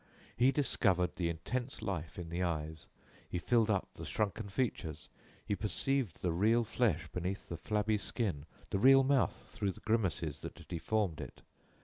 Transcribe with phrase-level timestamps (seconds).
[0.35, 2.87] He discovered the intense life in the eyes,
[3.29, 5.09] he filled up the shrunken features,
[5.45, 10.39] he perceived the real flesh beneath the flabby skin, the real mouth through the grimaces
[10.39, 11.43] that deformed it.